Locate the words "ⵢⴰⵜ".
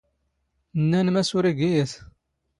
1.79-1.91